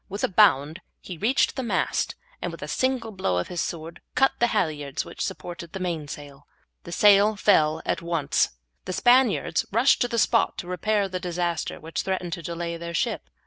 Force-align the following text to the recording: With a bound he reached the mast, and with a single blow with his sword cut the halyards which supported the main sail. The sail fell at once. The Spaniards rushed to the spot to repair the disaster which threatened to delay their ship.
With 0.09 0.23
a 0.23 0.27
bound 0.27 0.81
he 0.99 1.15
reached 1.19 1.55
the 1.55 1.61
mast, 1.61 2.15
and 2.41 2.51
with 2.51 2.63
a 2.63 2.67
single 2.67 3.11
blow 3.11 3.35
with 3.37 3.49
his 3.49 3.61
sword 3.61 4.01
cut 4.15 4.31
the 4.39 4.47
halyards 4.47 5.05
which 5.05 5.21
supported 5.23 5.73
the 5.73 5.79
main 5.79 6.07
sail. 6.07 6.47
The 6.85 6.91
sail 6.91 7.35
fell 7.35 7.83
at 7.85 8.01
once. 8.01 8.49
The 8.85 8.93
Spaniards 8.93 9.63
rushed 9.71 10.01
to 10.01 10.07
the 10.07 10.17
spot 10.17 10.57
to 10.57 10.67
repair 10.67 11.07
the 11.07 11.19
disaster 11.19 11.79
which 11.79 12.01
threatened 12.01 12.33
to 12.33 12.41
delay 12.41 12.77
their 12.77 12.95
ship. 12.95 13.29